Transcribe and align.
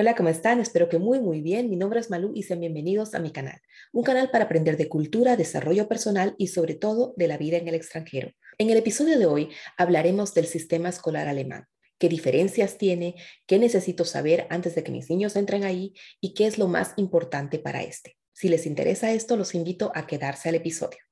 Hola, 0.00 0.14
¿cómo 0.14 0.30
están? 0.30 0.60
Espero 0.60 0.88
que 0.88 0.98
muy, 0.98 1.20
muy 1.20 1.42
bien. 1.42 1.68
Mi 1.68 1.76
nombre 1.76 2.00
es 2.00 2.08
Malú 2.08 2.32
y 2.34 2.44
sean 2.44 2.60
bienvenidos 2.60 3.14
a 3.14 3.18
mi 3.18 3.32
canal. 3.32 3.60
Un 3.92 4.02
canal 4.02 4.30
para 4.30 4.44
aprender 4.44 4.78
de 4.78 4.88
cultura, 4.88 5.36
desarrollo 5.36 5.88
personal 5.88 6.34
y 6.38 6.46
sobre 6.46 6.72
todo 6.72 7.12
de 7.18 7.28
la 7.28 7.36
vida 7.36 7.58
en 7.58 7.68
el 7.68 7.74
extranjero. 7.74 8.32
En 8.56 8.70
el 8.70 8.78
episodio 8.78 9.18
de 9.18 9.26
hoy 9.26 9.50
hablaremos 9.76 10.32
del 10.32 10.46
sistema 10.46 10.88
escolar 10.88 11.28
alemán. 11.28 11.66
¿Qué 11.98 12.08
diferencias 12.08 12.78
tiene? 12.78 13.16
¿Qué 13.46 13.58
necesito 13.58 14.06
saber 14.06 14.46
antes 14.48 14.74
de 14.74 14.82
que 14.84 14.90
mis 14.90 15.10
niños 15.10 15.36
entren 15.36 15.64
ahí? 15.64 15.92
¿Y 16.18 16.32
qué 16.32 16.46
es 16.46 16.56
lo 16.56 16.66
más 16.66 16.94
importante 16.96 17.58
para 17.58 17.82
este? 17.82 18.16
Si 18.32 18.48
les 18.48 18.64
interesa 18.64 19.12
esto, 19.12 19.36
los 19.36 19.54
invito 19.54 19.92
a 19.94 20.06
quedarse 20.06 20.48
al 20.48 20.54
episodio. 20.54 21.09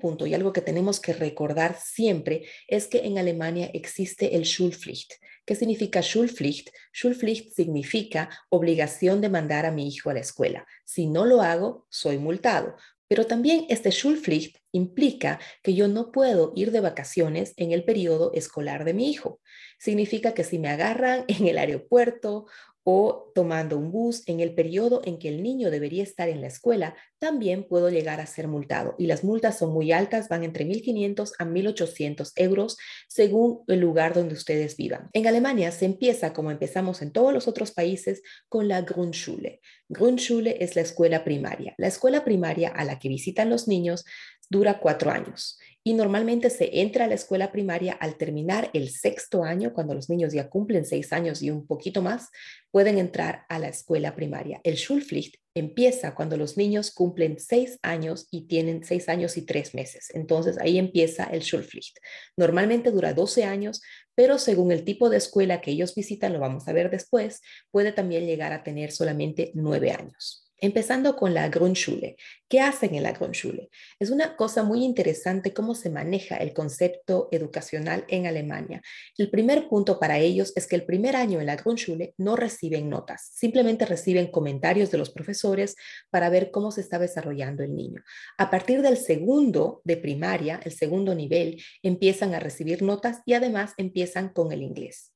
Punto 0.00 0.26
y 0.26 0.34
algo 0.34 0.52
que 0.52 0.60
tenemos 0.60 0.98
que 0.98 1.12
recordar 1.12 1.78
siempre 1.80 2.48
es 2.66 2.88
que 2.88 3.06
en 3.06 3.18
Alemania 3.18 3.70
existe 3.72 4.34
el 4.34 4.42
Schulpflicht. 4.42 5.12
¿Qué 5.46 5.54
significa 5.54 6.00
Schulpflicht? 6.00 6.70
Schulpflicht 6.92 7.54
significa 7.54 8.30
obligación 8.48 9.20
de 9.20 9.28
mandar 9.28 9.66
a 9.66 9.70
mi 9.70 9.86
hijo 9.86 10.10
a 10.10 10.14
la 10.14 10.20
escuela. 10.20 10.66
Si 10.84 11.06
no 11.06 11.24
lo 11.24 11.42
hago, 11.42 11.86
soy 11.90 12.18
multado. 12.18 12.74
Pero 13.08 13.26
también 13.26 13.66
este 13.68 13.90
Schulpflicht 13.90 14.56
implica 14.70 15.40
que 15.62 15.74
yo 15.74 15.88
no 15.88 16.12
puedo 16.12 16.52
ir 16.54 16.70
de 16.70 16.80
vacaciones 16.80 17.54
en 17.56 17.72
el 17.72 17.84
periodo 17.84 18.30
escolar 18.34 18.84
de 18.84 18.94
mi 18.94 19.10
hijo. 19.10 19.40
Significa 19.78 20.32
que 20.32 20.44
si 20.44 20.60
me 20.60 20.68
agarran 20.68 21.24
en 21.26 21.48
el 21.48 21.58
aeropuerto 21.58 22.46
o 22.92 23.30
tomando 23.36 23.78
un 23.78 23.92
bus 23.92 24.24
en 24.26 24.40
el 24.40 24.52
periodo 24.52 25.00
en 25.04 25.20
que 25.20 25.28
el 25.28 25.44
niño 25.44 25.70
debería 25.70 26.02
estar 26.02 26.28
en 26.28 26.40
la 26.40 26.48
escuela, 26.48 26.96
también 27.20 27.62
puedo 27.62 27.88
llegar 27.88 28.20
a 28.20 28.26
ser 28.26 28.48
multado. 28.48 28.96
Y 28.98 29.06
las 29.06 29.22
multas 29.22 29.58
son 29.58 29.72
muy 29.72 29.92
altas, 29.92 30.28
van 30.28 30.42
entre 30.42 30.66
1.500 30.66 31.30
a 31.38 31.44
1.800 31.44 32.32
euros 32.34 32.76
según 33.06 33.60
el 33.68 33.78
lugar 33.78 34.12
donde 34.12 34.34
ustedes 34.34 34.76
vivan. 34.76 35.08
En 35.12 35.28
Alemania 35.28 35.70
se 35.70 35.84
empieza, 35.84 36.32
como 36.32 36.50
empezamos 36.50 37.00
en 37.00 37.12
todos 37.12 37.32
los 37.32 37.46
otros 37.46 37.70
países, 37.70 38.22
con 38.48 38.66
la 38.66 38.82
Grundschule. 38.82 39.60
Grundschule 39.88 40.56
es 40.58 40.74
la 40.74 40.82
escuela 40.82 41.22
primaria. 41.22 41.74
La 41.78 41.86
escuela 41.86 42.24
primaria 42.24 42.70
a 42.70 42.84
la 42.84 42.98
que 42.98 43.08
visitan 43.08 43.50
los 43.50 43.68
niños 43.68 44.04
dura 44.50 44.80
cuatro 44.80 45.10
años 45.10 45.58
y 45.82 45.94
normalmente 45.94 46.50
se 46.50 46.80
entra 46.80 47.06
a 47.06 47.08
la 47.08 47.14
escuela 47.14 47.50
primaria 47.52 47.94
al 47.94 48.16
terminar 48.16 48.70
el 48.74 48.90
sexto 48.90 49.44
año, 49.44 49.72
cuando 49.72 49.94
los 49.94 50.10
niños 50.10 50.32
ya 50.34 50.50
cumplen 50.50 50.84
seis 50.84 51.12
años 51.12 51.40
y 51.40 51.50
un 51.50 51.66
poquito 51.66 52.02
más, 52.02 52.28
pueden 52.70 52.98
entrar 52.98 53.46
a 53.48 53.58
la 53.58 53.68
escuela 53.68 54.14
primaria. 54.14 54.60
El 54.62 54.74
Schulpflicht 54.74 55.36
empieza 55.54 56.14
cuando 56.14 56.36
los 56.36 56.58
niños 56.58 56.90
cumplen 56.90 57.38
seis 57.38 57.78
años 57.82 58.28
y 58.30 58.46
tienen 58.46 58.84
seis 58.84 59.08
años 59.08 59.38
y 59.38 59.46
tres 59.46 59.74
meses. 59.74 60.08
Entonces 60.12 60.58
ahí 60.58 60.76
empieza 60.76 61.24
el 61.24 61.40
Schulpflicht. 61.40 61.96
Normalmente 62.36 62.90
dura 62.90 63.14
12 63.14 63.44
años, 63.44 63.80
pero 64.14 64.38
según 64.38 64.72
el 64.72 64.84
tipo 64.84 65.08
de 65.08 65.16
escuela 65.16 65.62
que 65.62 65.70
ellos 65.70 65.94
visitan, 65.94 66.34
lo 66.34 66.40
vamos 66.40 66.68
a 66.68 66.74
ver 66.74 66.90
después, 66.90 67.40
puede 67.70 67.92
también 67.92 68.26
llegar 68.26 68.52
a 68.52 68.62
tener 68.62 68.92
solamente 68.92 69.50
nueve 69.54 69.92
años. 69.92 70.49
Empezando 70.62 71.16
con 71.16 71.32
la 71.32 71.48
Grundschule. 71.48 72.16
¿Qué 72.46 72.60
hacen 72.60 72.94
en 72.94 73.02
la 73.02 73.12
Grundschule? 73.12 73.70
Es 73.98 74.10
una 74.10 74.36
cosa 74.36 74.62
muy 74.62 74.84
interesante 74.84 75.54
cómo 75.54 75.74
se 75.74 75.88
maneja 75.88 76.36
el 76.36 76.52
concepto 76.52 77.28
educacional 77.32 78.04
en 78.08 78.26
Alemania. 78.26 78.82
El 79.16 79.30
primer 79.30 79.68
punto 79.68 79.98
para 79.98 80.18
ellos 80.18 80.52
es 80.56 80.66
que 80.66 80.76
el 80.76 80.84
primer 80.84 81.16
año 81.16 81.40
en 81.40 81.46
la 81.46 81.56
Grundschule 81.56 82.12
no 82.18 82.36
reciben 82.36 82.90
notas, 82.90 83.30
simplemente 83.32 83.86
reciben 83.86 84.30
comentarios 84.30 84.90
de 84.90 84.98
los 84.98 85.08
profesores 85.08 85.76
para 86.10 86.28
ver 86.28 86.50
cómo 86.50 86.72
se 86.72 86.82
está 86.82 86.98
desarrollando 86.98 87.62
el 87.62 87.74
niño. 87.74 88.02
A 88.36 88.50
partir 88.50 88.82
del 88.82 88.98
segundo 88.98 89.80
de 89.84 89.96
primaria, 89.96 90.60
el 90.62 90.72
segundo 90.72 91.14
nivel, 91.14 91.62
empiezan 91.82 92.34
a 92.34 92.40
recibir 92.40 92.82
notas 92.82 93.20
y 93.24 93.32
además 93.32 93.72
empiezan 93.78 94.28
con 94.28 94.52
el 94.52 94.60
inglés. 94.62 95.12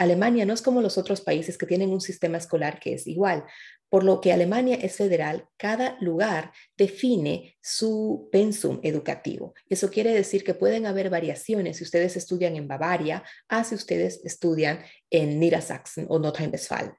Alemania 0.00 0.46
no 0.46 0.54
es 0.54 0.62
como 0.62 0.80
los 0.80 0.96
otros 0.96 1.20
países 1.20 1.58
que 1.58 1.66
tienen 1.66 1.90
un 1.90 2.00
sistema 2.00 2.38
escolar 2.38 2.80
que 2.80 2.94
es 2.94 3.06
igual. 3.06 3.44
Por 3.90 4.02
lo 4.02 4.22
que 4.22 4.32
Alemania 4.32 4.76
es 4.76 4.96
federal, 4.96 5.46
cada 5.58 5.98
lugar 6.00 6.52
define 6.74 7.58
su 7.60 8.30
pensum 8.32 8.80
educativo. 8.82 9.52
Eso 9.68 9.90
quiere 9.90 10.14
decir 10.14 10.42
que 10.42 10.54
pueden 10.54 10.86
haber 10.86 11.10
variaciones 11.10 11.76
si 11.76 11.84
ustedes 11.84 12.16
estudian 12.16 12.56
en 12.56 12.66
Bavaria 12.66 13.22
a 13.46 13.62
si 13.62 13.74
ustedes 13.74 14.22
estudian 14.24 14.82
en 15.10 15.38
Niedersachsen 15.38 16.06
o 16.08 16.18
Nordrhein-Westfalen. 16.18 16.94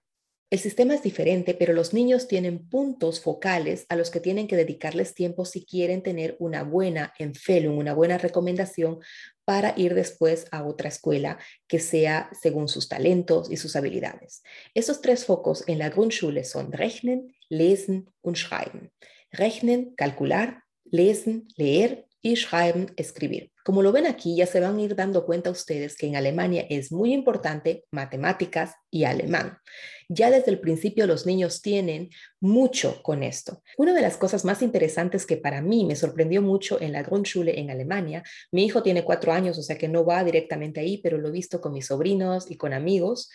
El 0.51 0.59
sistema 0.59 0.93
es 0.93 1.01
diferente, 1.01 1.53
pero 1.53 1.71
los 1.71 1.93
niños 1.93 2.27
tienen 2.27 2.67
puntos 2.67 3.21
focales 3.21 3.85
a 3.87 3.95
los 3.95 4.11
que 4.11 4.19
tienen 4.19 4.49
que 4.49 4.57
dedicarles 4.57 5.15
tiempo 5.15 5.45
si 5.45 5.63
quieren 5.63 6.03
tener 6.03 6.35
una 6.39 6.63
buena 6.63 7.13
Empfehlung, 7.19 7.77
una 7.77 7.93
buena 7.93 8.17
recomendación 8.17 8.99
para 9.45 9.73
ir 9.77 9.95
después 9.95 10.47
a 10.51 10.65
otra 10.65 10.89
escuela 10.89 11.39
que 11.69 11.79
sea 11.79 12.29
según 12.41 12.67
sus 12.67 12.89
talentos 12.89 13.49
y 13.49 13.55
sus 13.55 13.77
habilidades. 13.77 14.43
Esos 14.73 14.99
tres 14.99 15.23
focos 15.23 15.63
en 15.67 15.79
la 15.79 15.89
Grundschule 15.89 16.43
son 16.43 16.73
Rechnen, 16.73 17.33
Lesen 17.47 18.09
und 18.19 18.35
Schreiben. 18.35 18.91
Rechnen, 19.31 19.95
calcular, 19.95 20.65
Lesen, 20.83 21.47
leer 21.55 22.07
y 22.21 22.35
schreiben, 22.35 22.91
escribir. 22.97 23.51
Como 23.63 23.81
lo 23.81 23.91
ven 23.91 24.05
aquí, 24.05 24.35
ya 24.35 24.45
se 24.45 24.59
van 24.59 24.77
a 24.77 24.81
ir 24.81 24.95
dando 24.95 25.25
cuenta 25.25 25.49
ustedes 25.49 25.95
que 25.95 26.07
en 26.07 26.15
Alemania 26.15 26.65
es 26.69 26.91
muy 26.91 27.13
importante 27.13 27.85
matemáticas 27.91 28.75
y 28.89 29.03
alemán. 29.03 29.57
Ya 30.09 30.29
desde 30.29 30.51
el 30.51 30.59
principio 30.59 31.07
los 31.07 31.25
niños 31.25 31.61
tienen 31.61 32.09
mucho 32.39 33.01
con 33.01 33.23
esto. 33.23 33.63
Una 33.77 33.93
de 33.93 34.01
las 34.01 34.17
cosas 34.17 34.45
más 34.45 34.61
interesantes 34.61 35.25
que 35.25 35.37
para 35.37 35.61
mí 35.61 35.85
me 35.85 35.95
sorprendió 35.95 36.41
mucho 36.41 36.81
en 36.81 36.91
la 36.91 37.03
Grundschule 37.03 37.59
en 37.59 37.69
Alemania, 37.71 38.23
mi 38.51 38.65
hijo 38.65 38.83
tiene 38.83 39.03
cuatro 39.03 39.31
años, 39.31 39.57
o 39.57 39.63
sea 39.63 39.77
que 39.77 39.87
no 39.87 40.05
va 40.05 40.23
directamente 40.23 40.79
ahí, 40.79 40.99
pero 41.01 41.17
lo 41.17 41.29
he 41.29 41.31
visto 41.31 41.61
con 41.61 41.73
mis 41.73 41.87
sobrinos 41.87 42.49
y 42.51 42.57
con 42.57 42.73
amigos, 42.73 43.29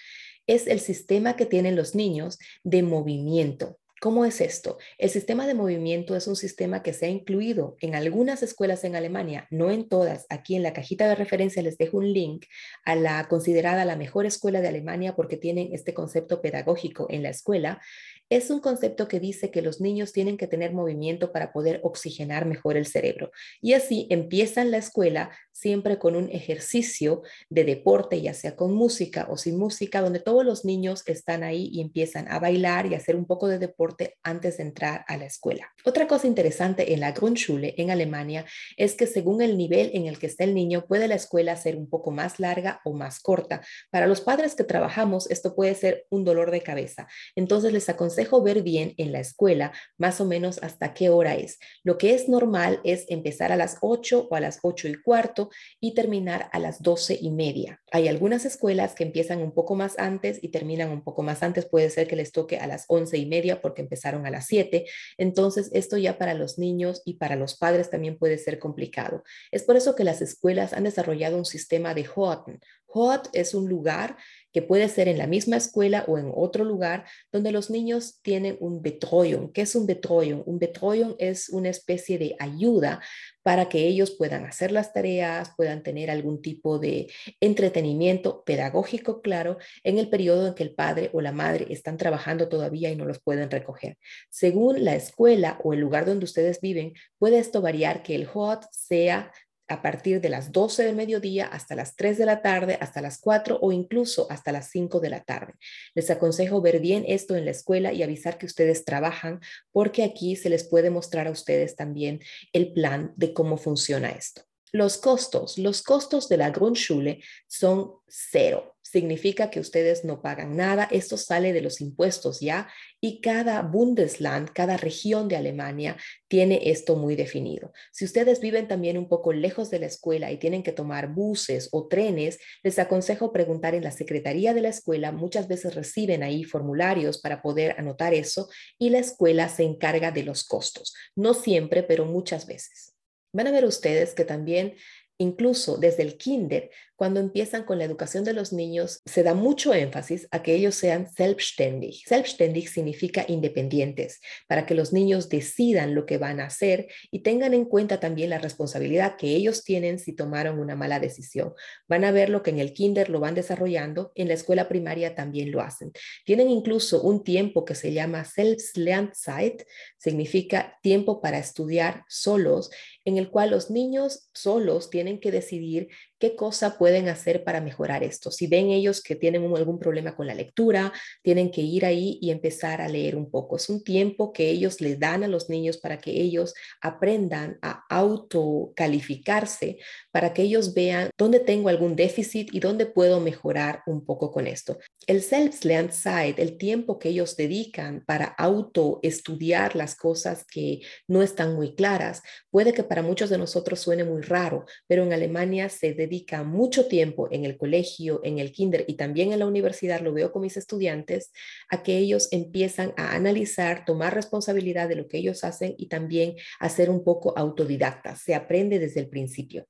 es 0.47 0.67
el 0.67 0.81
sistema 0.81 1.35
que 1.35 1.47
tienen 1.47 1.77
los 1.77 1.95
niños 1.95 2.39
de 2.63 2.83
movimiento. 2.83 3.79
¿Cómo 3.99 4.27
es 4.27 4.43
esto? 4.43 4.77
El 4.99 5.09
sistema 5.09 5.47
de 5.47 5.55
movimiento 5.55 6.17
es 6.17 6.27
un 6.27 6.37
sistema 6.37 6.83
que 6.83 6.93
se 6.93 7.07
ha 7.07 7.09
incluido 7.09 7.77
en 7.81 7.95
algunas 7.95 8.43
escuelas 8.43 8.84
en 8.84 8.95
Alemania, 8.95 9.47
no 9.51 9.71
en 9.71 9.89
todas. 9.89 10.27
Aquí 10.29 10.55
en 10.55 10.62
la 10.62 10.75
cajita 10.75 11.09
de 11.09 11.15
referencia 11.15 11.62
les 11.62 11.79
dejo 11.79 11.97
un 11.97 12.12
link 12.12 12.45
a 12.84 12.95
la 12.95 13.27
considerada 13.27 13.87
la 13.87 13.97
mejor 13.97 14.27
escuela 14.27 14.61
de 14.61 14.69
Alemania 14.69 15.17
porque 15.17 15.39
tienen 15.39 15.71
este 15.73 15.95
concepto 15.95 16.43
pedagógico 16.43 17.07
en 17.09 17.23
la 17.23 17.31
escuela. 17.31 17.81
Es 18.29 18.51
un 18.51 18.59
concepto 18.59 19.07
que 19.07 19.21
dice 19.21 19.53
que 19.53 19.63
los 19.63 19.81
niños 19.81 20.13
tienen 20.13 20.37
que 20.37 20.49
tener 20.49 20.73
movimiento 20.73 21.31
para 21.31 21.53
poder 21.53 21.81
oxigenar 21.85 22.45
mejor 22.45 22.77
el 22.77 22.87
cerebro. 22.87 23.31
Y 23.61 23.75
así 23.75 24.09
empiezan 24.11 24.73
la 24.73 24.79
escuela 24.79 25.31
siempre 25.53 25.99
con 25.99 26.17
un 26.17 26.29
ejercicio 26.31 27.23
de 27.49 27.65
deporte, 27.65 28.21
ya 28.21 28.35
sea 28.35 28.57
con 28.57 28.75
música 28.75 29.27
o 29.31 29.37
sin 29.37 29.57
música, 29.57 30.03
donde 30.03 30.21
todos 30.21 30.45
los 30.45 30.65
niños 30.65 31.03
están 31.07 31.45
ahí 31.45 31.71
y 31.73 31.81
empiezan 31.81 32.27
a 32.29 32.39
bailar 32.39 32.87
y 32.87 32.95
a 32.95 32.99
hacer 32.99 33.17
un 33.17 33.27
poco 33.27 33.49
de 33.49 33.59
deporte 33.59 34.17
antes 34.23 34.59
de 34.59 34.65
entrar 34.65 35.05
a 35.09 35.17
la 35.17 35.25
escuela. 35.25 35.73
Otra 35.85 36.07
cosa 36.07 36.27
interesante 36.27 36.93
en 36.93 37.01
la 37.01 37.13
Grundschule 37.13 37.75
en 37.79 37.91
Alemania 37.91 38.45
es 38.77 38.95
que 38.95 39.07
según 39.07 39.41
el 39.41 39.57
nivel 39.57 39.91
en 39.95 40.07
el 40.07 40.19
que 40.19 40.27
está 40.27 40.45
el 40.45 40.55
niño, 40.55 40.85
puede 40.87 41.09
la 41.09 41.15
escuela 41.15 41.57
ser 41.57 41.77
un 41.77 41.89
poco 41.89 42.11
más 42.11 42.39
larga 42.39 42.81
o 42.85 42.93
más 42.93 43.21
corta. 43.21 43.63
Para 43.91 44.07
los 44.07 44.21
padres 44.21 44.57
que 44.57 44.65
trabajamos, 44.65 45.31
esto 45.31 45.55
puede 45.55 45.75
ser 45.75 46.07
un 46.11 46.25
dolor 46.25 46.51
de 46.51 46.61
cabeza. 46.61 47.07
Entonces 47.35 47.73
les 47.73 47.89
aconsejo 48.16 48.43
ver 48.43 48.62
bien 48.62 48.94
en 48.97 49.12
la 49.12 49.21
escuela 49.21 49.72
más 49.99 50.21
o 50.21 50.25
menos 50.25 50.59
hasta 50.62 50.94
qué 50.94 51.10
hora 51.10 51.34
es. 51.34 51.59
Lo 51.84 51.99
que 51.99 52.15
es 52.15 52.28
normal 52.28 52.81
es 52.82 53.04
empezar 53.09 53.53
a 53.53 53.56
las 53.56 53.77
8 53.82 54.28
o 54.31 54.34
a 54.34 54.41
las 54.41 54.60
8 54.62 54.88
y 54.88 54.94
cuarto 55.03 55.50
y 55.81 55.94
terminar 55.94 56.49
a 56.53 56.59
las 56.59 56.82
12 56.82 57.19
y 57.21 57.31
media. 57.31 57.82
Hay 57.93 58.09
algunas 58.09 58.47
escuelas 58.47 58.94
que 58.94 59.04
empiezan 59.04 59.43
un 59.43 59.53
poco 59.53 59.75
más 59.75 59.99
antes 59.99 60.38
y 60.43 60.49
terminan 60.49 60.91
un 60.91 61.03
poco 61.04 61.22
más 61.22 61.43
antes. 61.43 61.66
Puede 61.66 61.91
ser 61.91 62.09
que 62.09 62.16
les 62.16 62.32
toque 62.32 62.56
a 62.56 62.66
las 62.66 62.87
11 62.88 63.19
y 63.19 63.27
media 63.27 63.60
porque 63.60 63.82
empezaron 63.82 64.25
a 64.25 64.31
las 64.31 64.47
7. 64.47 64.87
Entonces, 65.19 65.69
esto 65.75 65.98
ya 65.98 66.16
para 66.16 66.33
los 66.33 66.59
niños 66.59 67.03
y 67.04 67.15
para 67.15 67.37
los 67.37 67.56
padres 67.59 67.91
también 67.91 68.16
puede 68.16 68.39
ser 68.39 68.59
complicado. 68.59 69.24
Es 69.51 69.62
por 69.62 69.77
eso 69.77 69.95
que 69.95 70.04
las 70.04 70.22
escuelas 70.22 70.72
han 70.72 70.84
desarrollado 70.84 71.36
un 71.36 71.45
sistema 71.45 71.92
de 71.92 72.07
Horten. 72.15 72.60
Hot 72.89 73.28
es 73.34 73.53
un 73.53 73.69
lugar 73.69 74.16
que 74.57 74.63
puede 74.63 74.89
ser 74.89 75.07
en 75.09 75.19
la 75.19 75.27
misma 75.27 75.59
escuela 75.59 76.07
o 76.09 76.17
en 76.17 76.33
otro 76.35 76.65
lugar 76.65 77.05
donde 77.31 77.53
los 77.53 77.69
niños 77.69 78.23
tienen 78.23 78.57
un 78.59 78.81
Betreuung. 78.81 79.53
¿Qué 79.53 79.61
es 79.61 79.75
un 79.75 79.87
Betreuung? 79.87 80.45
Un 80.47 80.59
Betreuung 80.59 81.15
es 81.19 81.51
una 81.51 81.69
especie 81.69 82.17
de 82.17 82.37
ayuda 82.39 83.03
para 83.43 83.69
que 83.69 83.87
ellos 83.87 84.13
puedan 84.13 84.47
hacer 84.47 84.73
las 84.73 84.95
tareas, 84.95 85.53
puedan 85.59 85.83
tener 85.83 86.11
algún 86.11 86.41
tipo 86.41 86.79
de 86.79 87.07
entretenimiento 87.39 88.45
pedagógico, 88.45 89.21
claro, 89.21 89.59
en 89.85 89.99
el 89.99 90.09
periodo 90.09 90.47
en 90.47 90.55
que 90.55 90.63
el 90.63 90.75
padre 90.75 91.11
o 91.13 91.21
la 91.21 91.33
madre 91.33 91.67
están 91.69 91.99
trabajando 91.99 92.49
todavía 92.49 92.91
y 92.91 92.97
no 92.97 93.05
los 93.05 93.21
pueden 93.21 93.51
recoger. 93.51 93.99
Según 94.31 94.85
la 94.85 94.97
escuela 94.97 95.61
o 95.63 95.75
el 95.75 95.81
lugar 95.81 96.07
donde 96.07 96.25
ustedes 96.25 96.63
viven, 96.63 96.95
puede 97.19 97.39
esto 97.39 97.61
variar 97.61 98.03
que 98.03 98.15
el 98.15 98.27
HOT 98.33 98.65
sea 98.73 99.31
a 99.68 99.83
partir 99.83 100.21
de 100.21 100.28
las 100.28 100.53
12 100.53 100.84
del 100.84 100.97
mediodía 100.97 101.47
hasta 101.47 101.74
las 101.74 101.97
3 101.97 102.18
de 102.18 102.27
la 102.27 102.42
tarde, 102.42 102.78
hasta 102.80 103.01
las 103.01 103.18
4 103.18 103.59
o 103.60 103.72
incluso 103.72 104.27
hasta 104.30 104.53
las 104.53 104.71
5 104.71 105.01
de 105.01 105.10
la 105.10 105.22
tarde. 105.22 105.54
Les 105.95 106.10
aconsejo 106.10 106.60
ver 106.60 106.80
bien 106.80 107.04
esto 107.07 107.36
en 107.36 107.45
la 107.45 107.51
escuela 107.51 107.92
y 107.92 108.03
avisar 108.03 108.39
que 108.39 108.47
ustedes 108.47 108.84
trabajan 108.84 109.41
porque 109.72 110.04
aquí 110.04 110.36
se 110.36 110.51
les 110.51 110.65
puede 110.65 110.91
mostrar 110.91 111.27
a 111.27 111.30
ustedes 111.30 111.77
también 111.77 112.21
el 112.53 112.72
plan 112.72 113.13
de 113.16 113.33
cómo 113.33 113.57
funciona 113.57 114.10
esto. 114.10 114.42
Los 114.77 114.99
costos, 114.99 115.57
los 115.57 115.81
costos 115.81 116.28
de 116.28 116.37
la 116.37 116.51
Grundschule 116.51 117.23
son 117.47 117.95
cero 118.07 118.77
significa 118.83 119.49
que 119.49 119.59
ustedes 119.59 120.05
no 120.05 120.21
pagan 120.21 120.55
nada. 120.55 120.87
Esto 120.91 121.17
sale 121.17 121.55
de 121.55 121.63
los 121.63 121.81
impuestos 121.81 122.41
ya 122.41 122.69
y 123.01 123.23
cada 123.23 123.63
Bundesland, 123.63 124.51
cada 124.53 124.77
región 124.77 125.28
de 125.28 125.37
Alemania 125.37 125.97
tiene 126.28 126.61
esto 126.71 126.95
muy 126.95 127.17
definido. 127.17 127.73
Si 127.91 128.05
ustedes 128.05 128.39
viven 128.41 128.69
también 128.69 128.99
un 128.99 129.09
poco 129.09 129.33
lejos 129.33 129.71
de 129.71 129.78
la 129.78 129.87
escuela 129.87 130.31
y 130.31 130.37
tienen 130.37 130.63
que 130.63 130.73
tomar 130.73 131.15
buses 131.15 131.71
o 131.72 131.89
trenes, 131.89 132.39
les 132.63 132.79
aconsejo 132.79 133.33
preguntar 133.33 133.75
en 133.75 133.83
la 133.83 133.93
secretaría 133.93 134.53
de 134.53 134.61
la 134.61 134.69
escuela. 134.69 135.11
Muchas 135.11 135.49
veces 135.49 135.75
reciben 135.75 136.22
ahí 136.22 136.45
formularios 136.45 137.19
para 137.19 137.41
poder 137.41 137.77
anotar 137.79 138.13
eso 138.13 138.51
y 138.79 138.91
la 138.91 138.99
escuela 138.99 139.49
se 139.49 139.65
encarga 139.65 140.11
de 140.11 140.22
los 140.22 140.45
costos. 140.45 140.95
No 141.15 141.33
siempre, 141.33 141.83
pero 141.83 142.05
muchas 142.05 142.47
veces. 142.47 142.96
Van 143.36 143.47
a 143.47 143.53
ver 143.53 143.65
ustedes 143.65 144.15
que 144.15 144.24
también 144.24 144.74
Incluso 145.18 145.78
desde 145.78 146.03
el 146.03 146.18
kinder, 146.18 146.71
cuando 146.97 147.21
empiezan 147.21 147.65
con 147.65 147.78
la 147.78 147.84
educación 147.84 148.25
de 148.25 148.33
los 148.33 148.53
niños, 148.53 149.03
se 149.04 149.22
da 149.22 149.34
mucho 149.34 149.75
énfasis 149.75 150.27
a 150.31 150.43
que 150.43 150.54
ellos 150.54 150.75
sean 150.75 151.07
selbstständig. 151.13 152.03
Selbstständig 152.07 152.69
significa 152.69 153.25
independientes, 153.28 154.21
para 154.48 154.65
que 154.65 154.75
los 154.75 154.93
niños 154.93 155.28
decidan 155.28 155.95
lo 155.95 156.07
que 156.07 156.19
van 156.19 156.41
a 156.41 156.47
hacer 156.47 156.89
y 157.10 157.21
tengan 157.21 157.53
en 157.54 157.66
cuenta 157.66 158.01
también 158.01 158.31
la 158.31 158.39
responsabilidad 158.39 159.16
que 159.16 159.28
ellos 159.37 159.63
tienen 159.63 159.98
si 159.98 160.15
tomaron 160.15 160.59
una 160.59 160.75
mala 160.75 160.98
decisión. 160.98 161.53
Van 161.87 162.04
a 162.04 162.13
ver 162.13 162.31
lo 162.31 162.43
que 162.43 162.51
en 162.51 162.59
el 162.59 162.72
kinder 162.72 163.10
lo 163.10 163.21
van 163.21 163.34
desarrollando, 163.34 164.13
en 164.15 164.28
la 164.28 164.34
escuela 164.34 164.69
primaria 164.69 165.15
también 165.15 165.51
lo 165.51 165.60
hacen. 165.60 165.93
Tienen 166.25 166.48
incluso 166.48 167.03
un 167.03 167.22
tiempo 167.22 167.65
que 167.65 167.75
se 167.75 167.93
llama 167.93 168.25
Selbstlernzeit, 168.25 169.65
significa 169.98 170.78
tiempo 170.83 171.21
para 171.21 171.39
estudiar 171.39 172.04
solos, 172.09 172.71
en 173.04 173.19
el 173.19 173.31
cual 173.31 173.51
los 173.51 173.71
niños 173.71 174.31
solos 174.33 174.91
tienen 174.91 175.21
que 175.21 175.31
decidir 175.31 175.89
qué 176.18 176.36
cosa 176.36 176.78
pueden 176.78 177.09
hacer 177.09 177.45
para 177.45 177.60
mejorar 177.60 178.03
esto. 178.03 178.30
Si 178.30 178.47
ven 178.47 178.71
ellos 178.71 179.03
que 179.03 179.16
tienen 179.16 179.45
algún 179.54 179.78
problema 179.78 180.16
con 180.16 180.27
la 180.27 180.34
lectura, 180.34 180.92
tienen 181.22 181.51
que 181.51 181.60
ir 181.60 181.84
ahí 181.84 182.18
y 182.21 182.30
empezar 182.30 182.80
a 182.80 182.89
leer 182.89 183.16
un 183.16 183.30
poco. 183.30 183.57
Es 183.57 183.68
un 183.68 183.84
tiempo 183.84 184.33
que 184.33 184.48
ellos 184.48 184.80
les 184.80 184.98
dan 184.98 185.24
a 185.24 185.28
los 185.28 185.48
niños 185.48 185.78
para 185.78 185.98
que 185.98 186.10
ellos 186.10 186.54
aprendan 186.80 187.59
a 187.63 187.84
autocalificarse, 187.91 189.78
para 190.16 190.33
que 190.33 190.41
ellos 190.41 190.72
vean 190.72 191.10
dónde 191.18 191.41
tengo 191.41 191.68
algún 191.68 191.95
déficit 191.95 192.48
y 192.51 192.59
dónde 192.59 192.86
puedo 192.86 193.21
mejorar 193.21 193.83
un 193.84 194.03
poco 194.03 194.30
con 194.33 194.47
esto. 194.47 194.78
El 195.07 195.21
Selbstlernzeit, 195.21 196.39
el 196.39 196.57
tiempo 196.57 196.98
que 196.98 197.10
ellos 197.10 197.36
dedican 197.36 198.03
para 198.07 198.24
autoestudiar 198.24 199.77
las 199.77 199.95
cosas 199.95 200.47
que 200.47 200.80
no 201.07 201.21
están 201.21 201.54
muy 201.54 201.74
claras, 201.74 202.22
puede 202.48 202.72
que 202.72 202.83
para 202.83 203.03
muchos 203.03 203.28
de 203.28 203.36
nosotros 203.36 203.78
suene 203.78 204.04
muy 204.04 204.22
raro, 204.22 204.65
pero 204.86 205.03
en 205.03 205.13
Alemania 205.13 205.68
se 205.68 205.92
dedica 205.92 206.45
mucho 206.45 206.89
tiempo 206.89 207.28
en 207.30 207.45
el 207.45 207.59
colegio, 207.59 208.22
en 208.24 208.39
el 208.39 208.53
kinder 208.53 208.86
y 208.89 208.95
también 208.95 209.34
en 209.34 209.41
la 209.41 209.47
universidad, 209.47 210.01
lo 210.01 210.15
veo 210.15 210.33
con 210.33 210.41
mis 210.41 210.57
estudiantes, 210.57 211.30
a 211.69 211.83
que 211.83 211.98
ellos 211.98 212.28
empiezan 212.30 212.95
a 212.97 213.15
analizar, 213.15 213.84
tomar 213.84 214.15
responsabilidad 214.15 214.89
de 214.89 214.97
lo 214.97 215.09
que 215.09 215.19
ellos 215.19 215.45
hacen 215.45 215.74
y 215.77 215.89
también 215.89 216.36
a 216.59 216.71
ser 216.71 216.89
un 216.89 217.04
poco 217.04 217.36
autodidactas. 217.36 218.22
Se 218.22 218.34
aprende 218.34 218.78
desde 218.78 219.01
el 219.01 219.10
principio. 219.10 219.66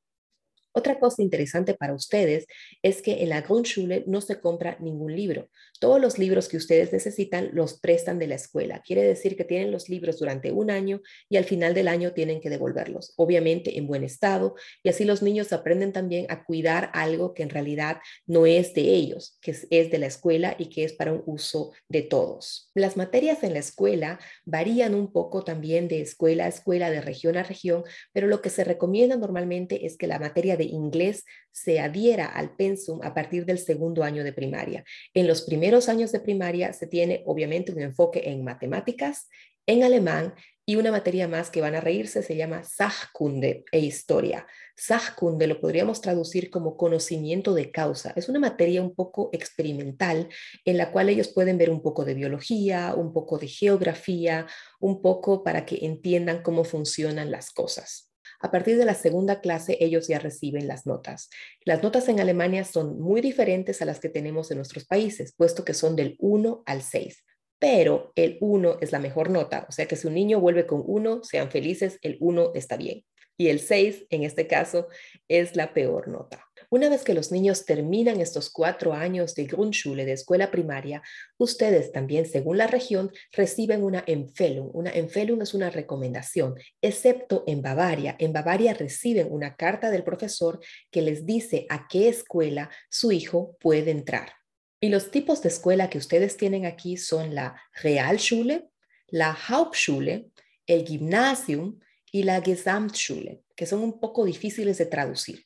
Otra 0.77 0.99
cosa 0.99 1.23
interesante 1.23 1.73
para 1.73 1.95
ustedes 1.95 2.47
es 2.83 3.01
que 3.01 3.23
en 3.23 3.31
la 3.31 3.41
Grundschule 3.41 4.05
no 4.07 4.21
se 4.21 4.41
compra 4.43 4.77
ningún 4.79 5.17
libro. 5.17 5.49
Todos 5.81 5.99
los 5.99 6.19
libros 6.19 6.49
que 6.49 6.59
ustedes 6.59 6.93
necesitan 6.93 7.49
los 7.55 7.81
prestan 7.81 8.19
de 8.19 8.27
la 8.27 8.35
escuela. 8.35 8.83
Quiere 8.85 9.03
decir 9.03 9.39
que 9.39 9.45
tienen 9.45 9.73
los 9.73 9.89
libros 9.89 10.19
durante 10.19 10.53
un 10.53 10.71
año 10.71 11.01
y 11.31 11.39
al 11.39 11.45
final 11.45 11.73
del 11.73 11.89
año 11.89 12.13
tienen 12.13 12.43
que 12.43 12.51
devolverlos, 12.51 13.15
obviamente 13.17 13.79
en 13.79 13.87
buen 13.87 14.05
estado. 14.05 14.55
Y 14.83 14.91
así 14.91 15.07
los 15.07 15.23
niños 15.23 15.51
aprenden 15.55 15.95
también 15.95 16.27
a 16.29 16.45
cuidar 16.45 16.91
algo 16.93 17.33
que 17.33 17.43
en 17.43 17.49
realidad 17.49 17.97
no 18.27 18.45
es 18.45 18.75
de 18.75 18.83
ellos, 18.83 19.39
que 19.41 19.53
es 19.71 19.91
de 19.91 19.99
la 19.99 20.07
escuela 20.07 20.57
y 20.59 20.67
que 20.67 20.85
es 20.85 20.93
para 20.93 21.15
un 21.15 21.23
uso 21.25 21.73
de 21.89 22.03
todos. 22.03 22.71
Las 22.75 22.99
materias 22.99 23.43
en 23.45 23.55
la 23.55 23.61
escuela 23.61 24.19
varían 24.45 24.95
un 24.95 25.11
poco 25.11 25.43
también 25.43 25.89
de 25.89 26.03
escuela 26.03 26.45
a 26.45 26.49
escuela, 26.49 26.91
de 26.91 27.01
región 27.01 27.39
a 27.39 27.45
región, 27.45 27.83
pero 28.13 28.27
lo 28.27 28.43
que 28.43 28.51
se 28.51 28.63
recomienda 28.63 29.17
normalmente 29.17 29.87
es 29.87 29.97
que 29.97 30.07
la 30.07 30.19
materia 30.19 30.59
de 30.59 30.66
inglés 30.67 31.25
se 31.53 31.81
adhiera 31.81 32.27
al 32.27 32.55
pensum 32.55 33.01
a 33.03 33.15
partir 33.15 33.47
del 33.47 33.59
segundo 33.59 34.03
año 34.03 34.25
de 34.25 34.33
primaria. 34.33 34.85
En 35.15 35.27
los 35.27 35.43
primeros 35.43 35.89
años 35.89 36.13
de 36.13 36.21
primaria 36.21 36.73
se 36.73 36.87
tiene 36.87 37.23
obviamente 37.27 37.73
un 37.73 37.81
enfoque 37.81 38.23
en 38.27 38.45
matemáticas, 38.45 39.29
en 39.67 39.83
alemán 39.83 40.35
y 40.69 40.77
una 40.77 40.91
materia 40.91 41.29
más 41.29 41.49
que 41.49 41.61
van 41.61 41.77
a 41.77 41.81
reírse 41.81 42.23
se 42.23 42.37
llama 42.37 42.65
Sachkunde 42.65 43.65
e 43.71 43.79
historia. 43.79 44.47
Sachkunde 44.77 45.47
lo 45.47 45.61
podríamos 45.61 46.01
traducir 46.01 46.51
como 46.51 46.77
conocimiento 46.77 47.55
de 47.55 47.71
causa. 47.71 48.13
Es 48.17 48.29
una 48.29 48.41
materia 48.41 48.83
un 48.83 48.95
poco 48.95 49.31
experimental 49.33 50.29
en 50.65 50.77
la 50.77 50.91
cual 50.91 51.09
ellos 51.09 51.29
pueden 51.29 51.57
ver 51.57 51.71
un 51.71 51.83
poco 51.83 52.05
de 52.05 52.15
biología, 52.15 52.95
un 52.97 53.13
poco 53.13 53.39
de 53.39 53.47
geografía, 53.47 54.47
un 54.81 55.01
poco 55.03 55.45
para 55.45 55.65
que 55.65 55.87
entiendan 55.87 56.43
cómo 56.43 56.65
funcionan 56.65 57.31
las 57.31 57.53
cosas. 57.53 58.11
A 58.41 58.51
partir 58.51 58.77
de 58.77 58.85
la 58.85 58.95
segunda 58.95 59.41
clase, 59.41 59.79
ellos 59.81 60.09
ya 60.09 60.19
reciben 60.19 60.69
las 60.69 60.87
notas. 60.87 61.31
Las 61.65 61.83
notas 61.83 62.09
en 62.09 62.21
Alemania 62.21 62.65
son 62.65 63.01
muy 63.01 63.21
diferentes 63.21 63.83
a 63.83 63.85
las 63.85 64.01
que 64.01 64.09
tenemos 64.09 64.51
en 64.51 64.59
nuestros 64.59 64.85
países, 64.85 65.35
puesto 65.37 65.65
que 65.65 65.75
son 65.75 65.97
del 65.97 66.17
1 66.19 66.63
al 66.67 66.83
6. 66.83 67.25
Pero 67.59 68.13
el 68.17 68.37
1 68.41 68.79
es 68.81 68.93
la 68.93 68.99
mejor 68.99 69.31
nota, 69.31 69.67
o 69.69 69.73
sea 69.73 69.87
que 69.87 69.97
si 69.97 70.07
un 70.07 70.15
niño 70.15 70.41
vuelve 70.41 70.67
con 70.67 70.83
1, 70.85 71.25
sean 71.25 71.51
felices, 71.51 71.99
el 72.03 72.19
1 72.21 72.53
está 72.55 72.77
bien. 72.77 73.05
Y 73.39 73.49
el 73.49 73.61
6, 73.61 74.07
en 74.11 74.25
este 74.25 74.47
caso, 74.47 74.89
es 75.29 75.57
la 75.57 75.73
peor 75.73 76.09
nota. 76.09 76.45
Una 76.71 76.89
vez 76.89 77.05
que 77.05 77.15
los 77.15 77.31
niños 77.31 77.65
terminan 77.65 78.21
estos 78.21 78.51
cuatro 78.51 78.93
años 78.93 79.35
de 79.35 79.45
Grundschule, 79.45 80.05
de 80.05 80.13
escuela 80.13 80.51
primaria, 80.51 81.03
ustedes 81.39 81.93
también, 81.93 82.27
según 82.27 82.59
la 82.59 82.67
región, 82.67 83.13
reciben 83.33 83.85
una 83.85 84.03
Empfehlung. 84.07 84.71
Una 84.75 84.91
Empfehlung 84.91 85.43
es 85.43 85.55
una 85.55 85.71
recomendación, 85.71 86.55
excepto 86.83 87.45
en 87.47 87.63
Bavaria. 87.63 88.17
En 88.19 88.33
Bavaria 88.33 88.75
reciben 88.75 89.29
una 89.31 89.55
carta 89.55 89.91
del 89.91 90.03
profesor 90.03 90.61
que 90.91 91.03
les 91.03 91.25
dice 91.25 91.67
a 91.69 91.87
qué 91.89 92.09
escuela 92.09 92.71
su 92.91 93.13
hijo 93.13 93.57
puede 93.61 93.93
entrar. 93.93 94.33
Y 94.81 94.89
los 94.89 95.11
tipos 95.11 95.43
de 95.43 95.49
escuela 95.49 95.89
que 95.89 95.99
ustedes 95.99 96.37
tienen 96.37 96.67
aquí 96.67 96.97
son 96.97 97.35
la 97.35 97.61
Realschule, 97.73 98.69
la 99.07 99.37
Hauptschule, 99.49 100.31
el 100.67 100.85
Gymnasium 100.85 101.79
y 102.11 102.25
la 102.25 102.43
Gesamtschule, 102.43 103.43
que 103.55 103.67
son 103.67 103.81
un 103.81 104.01
poco 104.01 104.25
difíciles 104.25 104.79
de 104.79 104.87
traducir. 104.87 105.46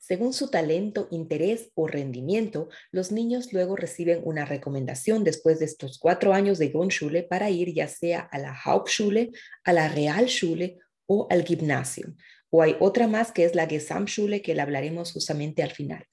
Según 0.00 0.32
su 0.32 0.50
talento, 0.50 1.08
interés 1.10 1.70
o 1.74 1.86
rendimiento, 1.86 2.70
los 2.90 3.12
niños 3.12 3.52
luego 3.52 3.76
reciben 3.76 4.22
una 4.24 4.46
recomendación 4.46 5.24
después 5.24 5.58
de 5.58 5.66
estos 5.66 5.98
cuatro 5.98 6.32
años 6.32 6.58
de 6.58 6.68
Grundschule 6.68 7.22
para 7.22 7.50
ir 7.50 7.74
ya 7.74 7.86
sea 7.86 8.20
a 8.20 8.38
la 8.38 8.58
Hauptschule, 8.64 9.30
a 9.62 9.72
la 9.74 9.88
Realschule 9.88 10.78
o 11.04 11.26
al 11.30 11.44
Gymnasium. 11.44 12.16
O 12.48 12.62
hay 12.62 12.76
otra 12.80 13.08
más 13.08 13.30
que 13.30 13.44
es 13.44 13.54
la 13.54 13.66
Gesamtschule 13.66 14.40
que 14.40 14.54
la 14.54 14.62
hablaremos 14.62 15.12
justamente 15.12 15.62
al 15.62 15.70
final. 15.70 16.06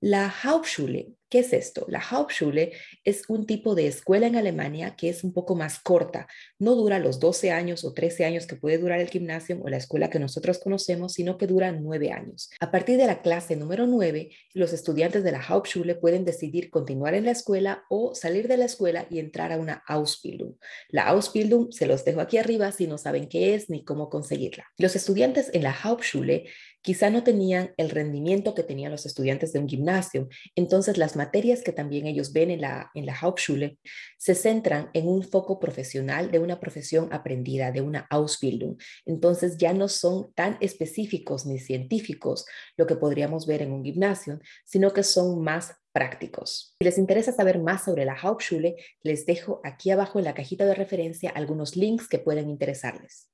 La 0.00 0.34
Hauptschule 0.42 1.15
¿Qué 1.28 1.40
es 1.40 1.52
esto? 1.52 1.86
La 1.88 2.00
Hauptschule 2.00 2.72
es 3.02 3.24
un 3.28 3.46
tipo 3.46 3.74
de 3.74 3.88
escuela 3.88 4.28
en 4.28 4.36
Alemania 4.36 4.94
que 4.94 5.08
es 5.08 5.24
un 5.24 5.32
poco 5.32 5.56
más 5.56 5.80
corta. 5.80 6.28
No 6.60 6.76
dura 6.76 7.00
los 7.00 7.18
12 7.18 7.50
años 7.50 7.84
o 7.84 7.92
13 7.92 8.24
años 8.24 8.46
que 8.46 8.54
puede 8.54 8.78
durar 8.78 9.00
el 9.00 9.08
gimnasio 9.08 9.60
o 9.60 9.68
la 9.68 9.76
escuela 9.76 10.08
que 10.08 10.20
nosotros 10.20 10.60
conocemos, 10.60 11.14
sino 11.14 11.36
que 11.36 11.48
dura 11.48 11.72
9 11.72 12.12
años. 12.12 12.50
A 12.60 12.70
partir 12.70 12.96
de 12.96 13.06
la 13.06 13.22
clase 13.22 13.56
número 13.56 13.88
9, 13.88 14.30
los 14.54 14.72
estudiantes 14.72 15.24
de 15.24 15.32
la 15.32 15.42
Hauptschule 15.42 15.96
pueden 15.96 16.24
decidir 16.24 16.70
continuar 16.70 17.14
en 17.14 17.24
la 17.24 17.32
escuela 17.32 17.84
o 17.90 18.14
salir 18.14 18.46
de 18.46 18.58
la 18.58 18.66
escuela 18.66 19.08
y 19.10 19.18
entrar 19.18 19.50
a 19.50 19.58
una 19.58 19.82
Ausbildung. 19.88 20.54
La 20.90 21.08
Ausbildung 21.08 21.72
se 21.72 21.86
los 21.86 22.04
dejo 22.04 22.20
aquí 22.20 22.38
arriba 22.38 22.70
si 22.70 22.86
no 22.86 22.98
saben 22.98 23.28
qué 23.28 23.56
es 23.56 23.68
ni 23.68 23.84
cómo 23.84 24.10
conseguirla. 24.10 24.66
Los 24.78 24.94
estudiantes 24.94 25.50
en 25.52 25.64
la 25.64 25.72
Hauptschule 25.72 26.46
quizá 26.86 27.10
no 27.10 27.24
tenían 27.24 27.74
el 27.78 27.90
rendimiento 27.90 28.54
que 28.54 28.62
tenían 28.62 28.92
los 28.92 29.06
estudiantes 29.06 29.52
de 29.52 29.58
un 29.58 29.68
gimnasio, 29.68 30.28
entonces 30.54 30.98
las 30.98 31.16
materias 31.16 31.62
que 31.62 31.72
también 31.72 32.06
ellos 32.06 32.32
ven 32.32 32.48
en 32.48 32.60
la, 32.60 32.92
en 32.94 33.06
la 33.06 33.18
Hauptschule 33.20 33.76
se 34.18 34.36
centran 34.36 34.90
en 34.92 35.08
un 35.08 35.24
foco 35.24 35.58
profesional 35.58 36.30
de 36.30 36.38
una 36.38 36.60
profesión 36.60 37.08
aprendida, 37.12 37.72
de 37.72 37.80
una 37.80 38.06
Ausbildung. 38.08 38.76
Entonces 39.04 39.58
ya 39.58 39.72
no 39.72 39.88
son 39.88 40.32
tan 40.34 40.58
específicos 40.60 41.44
ni 41.44 41.58
científicos 41.58 42.46
lo 42.76 42.86
que 42.86 42.94
podríamos 42.94 43.48
ver 43.48 43.62
en 43.62 43.72
un 43.72 43.82
gimnasio, 43.82 44.38
sino 44.64 44.92
que 44.92 45.02
son 45.02 45.42
más 45.42 45.74
prácticos. 45.92 46.76
Si 46.78 46.84
les 46.84 46.98
interesa 46.98 47.32
saber 47.32 47.58
más 47.58 47.84
sobre 47.84 48.04
la 48.04 48.14
Hauptschule, 48.14 48.76
les 49.02 49.26
dejo 49.26 49.60
aquí 49.64 49.90
abajo 49.90 50.20
en 50.20 50.26
la 50.26 50.34
cajita 50.34 50.64
de 50.66 50.74
referencia 50.74 51.30
algunos 51.30 51.74
links 51.74 52.06
que 52.06 52.20
pueden 52.20 52.48
interesarles. 52.48 53.28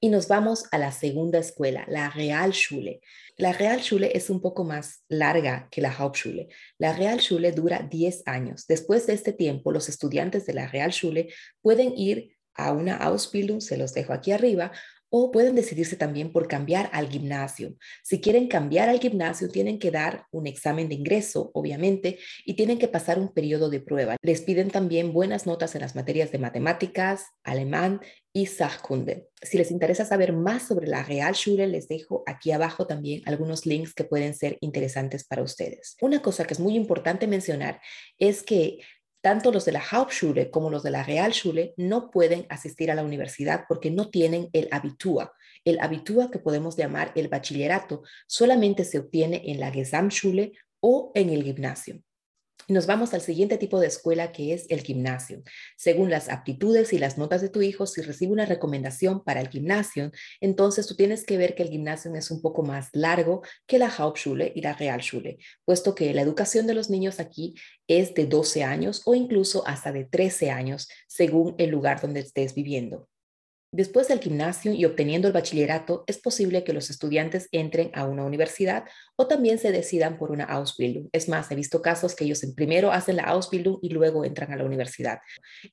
Y 0.00 0.10
nos 0.10 0.28
vamos 0.28 0.64
a 0.72 0.78
la 0.78 0.92
segunda 0.92 1.38
escuela, 1.38 1.84
la 1.88 2.10
Realschule. 2.10 3.00
La 3.36 3.52
Realschule 3.52 4.10
es 4.14 4.28
un 4.28 4.40
poco 4.40 4.64
más 4.64 5.04
larga 5.08 5.68
que 5.70 5.80
la 5.80 5.90
Hauptschule. 5.90 6.48
La 6.78 6.92
Realschule 6.92 7.52
dura 7.52 7.86
10 7.90 8.22
años. 8.26 8.66
Después 8.66 9.06
de 9.06 9.14
este 9.14 9.32
tiempo, 9.32 9.72
los 9.72 9.88
estudiantes 9.88 10.44
de 10.46 10.54
la 10.54 10.66
Realschule 10.66 11.32
pueden 11.62 11.96
ir 11.96 12.36
a 12.54 12.72
una 12.72 12.96
Ausbildung, 12.96 13.60
se 13.60 13.76
los 13.76 13.92
dejo 13.94 14.12
aquí 14.12 14.32
arriba, 14.32 14.72
o 15.10 15.30
pueden 15.30 15.54
decidirse 15.54 15.96
también 15.96 16.32
por 16.32 16.48
cambiar 16.48 16.90
al 16.92 17.08
gimnasio. 17.08 17.76
Si 18.02 18.20
quieren 18.20 18.48
cambiar 18.48 18.88
al 18.88 19.00
gimnasio, 19.00 19.48
tienen 19.48 19.78
que 19.78 19.90
dar 19.90 20.26
un 20.30 20.46
examen 20.46 20.88
de 20.88 20.94
ingreso, 20.94 21.50
obviamente, 21.54 22.18
y 22.44 22.54
tienen 22.54 22.78
que 22.78 22.88
pasar 22.88 23.18
un 23.18 23.32
periodo 23.32 23.70
de 23.70 23.80
prueba. 23.80 24.16
Les 24.22 24.42
piden 24.42 24.70
también 24.70 25.12
buenas 25.12 25.46
notas 25.46 25.74
en 25.74 25.82
las 25.82 25.94
materias 25.94 26.32
de 26.32 26.38
matemáticas, 26.38 27.26
alemán 27.44 28.00
y 28.32 28.46
Sachkunde. 28.46 29.28
Si 29.40 29.56
les 29.56 29.70
interesa 29.70 30.04
saber 30.04 30.34
más 30.34 30.66
sobre 30.66 30.88
la 30.88 31.02
Realschule, 31.02 31.66
les 31.66 31.88
dejo 31.88 32.22
aquí 32.26 32.52
abajo 32.52 32.86
también 32.86 33.22
algunos 33.24 33.64
links 33.64 33.94
que 33.94 34.04
pueden 34.04 34.34
ser 34.34 34.58
interesantes 34.60 35.24
para 35.24 35.42
ustedes. 35.42 35.96
Una 36.02 36.20
cosa 36.20 36.44
que 36.44 36.52
es 36.52 36.60
muy 36.60 36.76
importante 36.76 37.26
mencionar 37.26 37.80
es 38.18 38.42
que 38.42 38.80
tanto 39.20 39.50
los 39.50 39.64
de 39.64 39.72
la 39.72 39.82
Hauptschule 39.82 40.50
como 40.50 40.70
los 40.70 40.82
de 40.82 40.90
la 40.90 41.02
Realschule 41.02 41.74
no 41.76 42.10
pueden 42.10 42.46
asistir 42.48 42.90
a 42.90 42.94
la 42.94 43.04
universidad 43.04 43.64
porque 43.68 43.90
no 43.90 44.08
tienen 44.08 44.48
el 44.52 44.68
Abitur. 44.70 45.32
El 45.64 45.80
Abitur 45.80 46.30
que 46.30 46.38
podemos 46.38 46.76
llamar 46.76 47.12
el 47.16 47.28
bachillerato 47.28 48.02
solamente 48.26 48.84
se 48.84 48.98
obtiene 48.98 49.42
en 49.46 49.60
la 49.60 49.72
Gesamtschule 49.72 50.52
o 50.80 51.10
en 51.14 51.30
el 51.30 51.42
gimnasio. 51.42 52.02
Nos 52.68 52.86
vamos 52.86 53.14
al 53.14 53.20
siguiente 53.20 53.58
tipo 53.58 53.78
de 53.78 53.86
escuela 53.86 54.32
que 54.32 54.52
es 54.52 54.66
el 54.70 54.80
gimnasio. 54.80 55.42
Según 55.76 56.10
las 56.10 56.28
aptitudes 56.28 56.92
y 56.92 56.98
las 56.98 57.16
notas 57.16 57.40
de 57.40 57.48
tu 57.48 57.62
hijo, 57.62 57.86
si 57.86 58.02
recibe 58.02 58.32
una 58.32 58.44
recomendación 58.44 59.22
para 59.22 59.40
el 59.40 59.48
gimnasio, 59.48 60.10
entonces 60.40 60.88
tú 60.88 60.96
tienes 60.96 61.24
que 61.24 61.36
ver 61.36 61.54
que 61.54 61.62
el 61.62 61.68
gimnasio 61.68 62.12
es 62.16 62.30
un 62.32 62.42
poco 62.42 62.64
más 62.64 62.88
largo 62.92 63.42
que 63.66 63.78
la 63.78 63.88
Hauptschule 63.88 64.52
y 64.54 64.62
la 64.62 64.72
Realschule, 64.72 65.38
puesto 65.64 65.94
que 65.94 66.12
la 66.12 66.22
educación 66.22 66.66
de 66.66 66.74
los 66.74 66.90
niños 66.90 67.20
aquí 67.20 67.54
es 67.86 68.14
de 68.14 68.26
12 68.26 68.64
años 68.64 69.02
o 69.04 69.14
incluso 69.14 69.64
hasta 69.66 69.92
de 69.92 70.04
13 70.04 70.50
años, 70.50 70.88
según 71.06 71.54
el 71.58 71.70
lugar 71.70 72.00
donde 72.00 72.20
estés 72.20 72.54
viviendo. 72.54 73.08
Después 73.72 74.08
del 74.08 74.20
gimnasio 74.20 74.72
y 74.72 74.84
obteniendo 74.84 75.26
el 75.26 75.34
bachillerato, 75.34 76.04
es 76.06 76.18
posible 76.18 76.62
que 76.62 76.72
los 76.72 76.88
estudiantes 76.88 77.48
entren 77.50 77.90
a 77.94 78.04
una 78.04 78.24
universidad 78.24 78.84
o 79.16 79.26
también 79.26 79.58
se 79.58 79.72
decidan 79.72 80.18
por 80.18 80.30
una 80.30 80.44
Ausbildung. 80.44 81.08
Es 81.12 81.28
más, 81.28 81.50
he 81.50 81.56
visto 81.56 81.82
casos 81.82 82.14
que 82.14 82.24
ellos 82.24 82.44
primero 82.54 82.92
hacen 82.92 83.16
la 83.16 83.24
Ausbildung 83.24 83.78
y 83.82 83.88
luego 83.88 84.24
entran 84.24 84.52
a 84.52 84.56
la 84.56 84.64
universidad. 84.64 85.18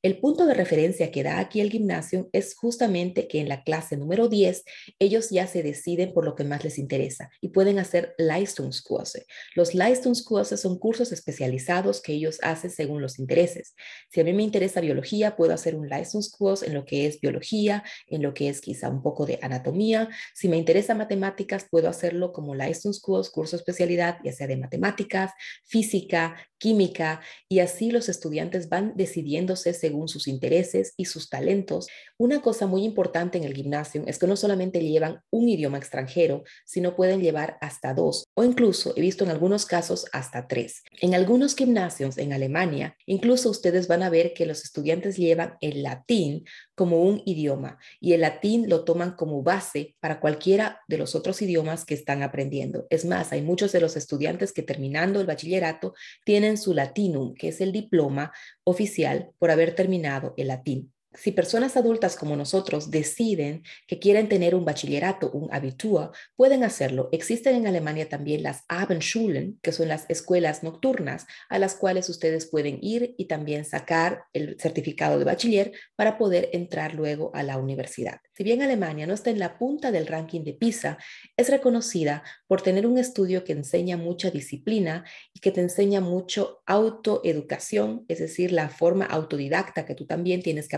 El 0.01 0.19
punto 0.19 0.45
de 0.47 0.55
referencia 0.55 1.11
que 1.11 1.23
da 1.23 1.39
aquí 1.39 1.61
el 1.61 1.69
gimnasio 1.69 2.29
es 2.33 2.55
justamente 2.55 3.27
que 3.27 3.39
en 3.39 3.47
la 3.47 3.63
clase 3.63 3.95
número 3.95 4.27
10 4.27 4.63
ellos 4.99 5.29
ya 5.29 5.45
se 5.45 5.61
deciden 5.61 6.13
por 6.13 6.25
lo 6.25 6.35
que 6.35 6.43
más 6.43 6.63
les 6.63 6.79
interesa 6.79 7.29
y 7.41 7.49
pueden 7.49 7.77
hacer 7.77 8.15
Leistungskurse. 8.17 9.25
Los 9.55 9.75
Leistungskurse 9.75 10.57
son 10.57 10.79
cursos 10.79 11.11
especializados 11.11 12.01
que 12.01 12.13
ellos 12.13 12.39
hacen 12.41 12.71
según 12.71 13.01
los 13.01 13.19
intereses. 13.19 13.75
Si 14.09 14.19
a 14.19 14.23
mí 14.23 14.33
me 14.33 14.43
interesa 14.43 14.81
biología, 14.81 15.35
puedo 15.35 15.53
hacer 15.53 15.75
un 15.75 15.87
Leistungskurs 15.87 16.63
en 16.63 16.73
lo 16.73 16.85
que 16.85 17.05
es 17.05 17.21
biología, 17.21 17.82
en 18.07 18.21
lo 18.21 18.33
que 18.33 18.49
es 18.49 18.61
quizá 18.61 18.89
un 18.89 19.01
poco 19.01 19.25
de 19.25 19.39
anatomía. 19.41 20.09
Si 20.33 20.47
me 20.47 20.57
interesa 20.57 20.95
matemáticas, 20.95 21.67
puedo 21.69 21.89
hacerlo 21.89 22.31
como 22.31 22.55
Leistungskurs, 22.55 23.29
curso 23.29 23.55
especialidad, 23.55 24.17
ya 24.23 24.31
sea 24.31 24.47
de 24.47 24.57
matemáticas, 24.57 25.31
física, 25.65 26.35
química, 26.63 27.19
y 27.49 27.59
así 27.59 27.91
los 27.91 28.07
estudiantes 28.07 28.69
van 28.69 28.93
decidiéndose 28.95 29.73
según 29.73 30.07
sus 30.07 30.29
intereses 30.29 30.93
y 30.95 31.03
sus 31.03 31.29
talentos. 31.29 31.87
Una 32.17 32.41
cosa 32.41 32.67
muy 32.67 32.85
importante 32.85 33.37
en 33.37 33.43
el 33.43 33.53
gimnasio 33.53 34.05
es 34.07 34.17
que 34.17 34.27
no 34.27 34.37
solamente 34.37 34.79
llevan 34.79 35.19
un 35.29 35.49
idioma 35.49 35.77
extranjero, 35.77 36.45
sino 36.63 36.95
pueden 36.95 37.19
llevar 37.19 37.57
hasta 37.59 37.93
dos, 37.93 38.23
o 38.33 38.45
incluso 38.45 38.93
he 38.95 39.01
visto 39.01 39.25
en 39.25 39.31
algunos 39.31 39.65
casos 39.65 40.05
hasta 40.13 40.47
tres. 40.47 40.83
En 41.01 41.15
algunos 41.15 41.53
gimnasios 41.53 42.17
en 42.17 42.31
Alemania, 42.31 42.95
incluso 43.07 43.49
ustedes 43.49 43.89
van 43.89 44.01
a 44.01 44.09
ver 44.09 44.33
que 44.33 44.45
los 44.45 44.63
estudiantes 44.63 45.17
llevan 45.17 45.57
el 45.59 45.83
latín 45.83 46.45
como 46.75 47.03
un 47.03 47.21
idioma 47.25 47.77
y 47.99 48.13
el 48.13 48.21
latín 48.21 48.69
lo 48.69 48.85
toman 48.85 49.17
como 49.17 49.43
base 49.43 49.95
para 49.99 50.21
cualquiera 50.21 50.79
de 50.87 50.97
los 50.97 51.13
otros 51.13 51.41
idiomas 51.41 51.83
que 51.83 51.93
están 51.93 52.23
aprendiendo. 52.23 52.87
Es 52.89 53.03
más, 53.03 53.33
hay 53.33 53.41
muchos 53.41 53.73
de 53.73 53.81
los 53.81 53.97
estudiantes 53.97 54.53
que 54.53 54.63
terminando 54.63 55.19
el 55.19 55.27
bachillerato 55.27 55.93
tienen 56.23 56.52
su 56.57 56.73
latinum, 56.73 57.33
que 57.33 57.49
es 57.49 57.61
el 57.61 57.71
diploma 57.71 58.31
oficial 58.63 59.31
por 59.39 59.51
haber 59.51 59.75
terminado 59.75 60.33
el 60.37 60.47
latín 60.47 60.92
si 61.15 61.31
personas 61.31 61.77
adultas 61.77 62.15
como 62.15 62.35
nosotros 62.35 62.89
deciden 62.91 63.63
que 63.87 63.99
quieren 63.99 64.29
tener 64.29 64.55
un 64.55 64.65
bachillerato, 64.65 65.31
un 65.31 65.53
Abitur, 65.53 66.11
pueden 66.35 66.63
hacerlo. 66.63 67.09
Existen 67.11 67.55
en 67.55 67.67
Alemania 67.67 68.09
también 68.09 68.43
las 68.43 68.63
Abendschulen, 68.67 69.59
que 69.61 69.71
son 69.71 69.87
las 69.87 70.05
escuelas 70.09 70.63
nocturnas 70.63 71.25
a 71.49 71.59
las 71.59 71.75
cuales 71.75 72.09
ustedes 72.09 72.47
pueden 72.47 72.79
ir 72.81 73.15
y 73.17 73.25
también 73.25 73.65
sacar 73.65 74.23
el 74.33 74.57
certificado 74.59 75.19
de 75.19 75.25
bachiller 75.25 75.71
para 75.95 76.17
poder 76.17 76.49
entrar 76.53 76.93
luego 76.95 77.31
a 77.33 77.43
la 77.43 77.57
universidad. 77.57 78.19
Si 78.35 78.43
bien 78.43 78.61
Alemania 78.61 79.05
no 79.05 79.13
está 79.13 79.29
en 79.29 79.39
la 79.39 79.57
punta 79.59 79.91
del 79.91 80.07
ranking 80.07 80.43
de 80.43 80.53
PISA, 80.53 80.97
es 81.37 81.49
reconocida 81.49 82.23
por 82.47 82.61
tener 82.61 82.87
un 82.87 82.97
estudio 82.97 83.43
que 83.43 83.53
enseña 83.53 83.97
mucha 83.97 84.31
disciplina 84.31 85.05
y 85.33 85.39
que 85.39 85.51
te 85.51 85.61
enseña 85.61 86.01
mucho 86.01 86.63
autoeducación, 86.65 88.05
es 88.07 88.19
decir, 88.19 88.51
la 88.51 88.69
forma 88.69 89.05
autodidacta 89.05 89.85
que 89.85 89.95
tú 89.95 90.05
también 90.05 90.41
tienes 90.41 90.67
que 90.67 90.75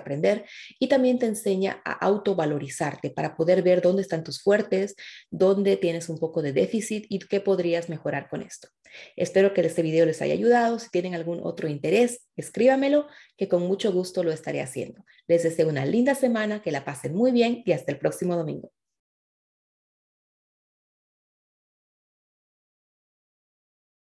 y 0.80 0.88
también 0.88 1.20
te 1.20 1.26
enseña 1.26 1.82
a 1.86 1.94
autovalorizarte 1.94 3.12
para 3.12 3.36
poder 3.36 3.62
ver 3.62 3.82
dónde 3.82 4.02
están 4.02 4.24
tus 4.24 4.42
fuertes, 4.42 4.96
dónde 5.30 5.78
tienes 5.78 6.10
un 6.10 6.18
poco 6.18 6.42
de 6.42 6.54
déficit 6.54 7.06
y 7.10 7.20
qué 7.20 7.40
podrías 7.40 7.90
mejorar 7.90 8.28
con 8.30 8.42
esto. 8.42 8.70
Espero 9.16 9.54
que 9.54 9.62
este 9.62 9.82
video 9.82 10.06
les 10.06 10.22
haya 10.22 10.34
ayudado. 10.34 10.80
Si 10.80 10.90
tienen 10.90 11.16
algún 11.16 11.40
otro 11.44 11.68
interés, 11.68 12.26
escríbamelo, 12.36 13.08
que 13.38 13.48
con 13.48 13.62
mucho 13.64 13.92
gusto 13.92 14.24
lo 14.24 14.32
estaré 14.32 14.62
haciendo. 14.62 15.04
Les 15.28 15.44
deseo 15.44 15.68
una 15.68 15.86
linda 15.86 16.16
semana, 16.16 16.62
que 16.62 16.72
la 16.72 16.86
pasen 16.86 17.14
muy 17.14 17.32
bien 17.32 17.62
y 17.66 17.74
hasta 17.74 17.92
el 17.92 18.00
próximo 18.00 18.36
domingo. 18.36 18.72